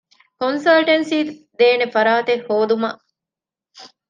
[0.39, 2.99] ކޮންސަލްޓެންސީދޭނެ ފަރާތެއް ހޯދުމަށް